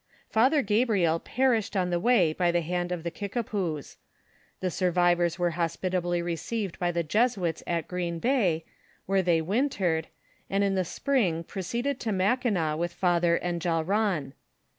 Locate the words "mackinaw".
12.11-12.77